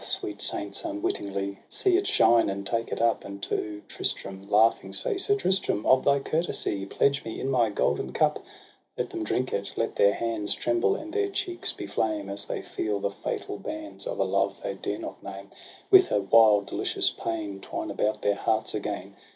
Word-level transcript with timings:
sweet 0.03 0.41
saints, 0.41 0.83
unwittingly! 0.83 1.59
See 1.69 1.95
it 1.95 2.07
shine, 2.07 2.49
and 2.49 2.65
take 2.65 2.91
it 2.91 2.99
up, 2.99 3.23
And 3.23 3.39
to 3.43 3.83
Tristram 3.87 4.47
laughing 4.49 4.93
say:' 4.93 5.15
Sir 5.19 5.35
Tristram, 5.35 5.85
of 5.85 6.03
thy 6.03 6.17
courtesy, 6.17 6.87
Pledge 6.87 7.23
me 7.23 7.39
in 7.39 7.51
my 7.51 7.69
golden 7.69 8.11
cup!' 8.11 8.39
Let 8.97 9.11
them 9.11 9.23
drink 9.23 9.53
it— 9.53 9.73
let 9.77 9.95
their 9.97 10.15
hands 10.15 10.55
Tremble, 10.55 10.95
and 10.95 11.13
their 11.13 11.29
cheeks 11.29 11.71
be 11.71 11.85
flame. 11.85 12.29
As 12.31 12.45
they 12.45 12.63
feel 12.63 12.99
the 12.99 13.11
fatal 13.11 13.59
bands 13.59 14.07
Of 14.07 14.17
a 14.17 14.23
love 14.23 14.59
they 14.63 14.73
dare 14.73 14.97
not 14.97 15.21
name. 15.21 15.51
With 15.91 16.11
a 16.11 16.19
wild 16.19 16.65
delicious 16.65 17.11
pain, 17.11 17.59
Twine 17.59 17.91
about 17.91 18.23
their 18.23 18.33
hearts 18.33 18.73
again 18.73 19.15